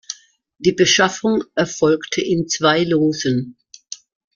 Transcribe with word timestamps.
Die 0.57 0.71
Beschaffung 0.71 1.43
erfolgte 1.53 2.21
in 2.21 2.47
zwei 2.47 2.83
Losen. 2.83 3.59